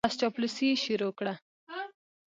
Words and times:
بس 0.07 0.13
چاپلوسي 0.21 0.65
یې 0.71 0.75
شروع 0.83 1.11
کړه. 1.19 1.33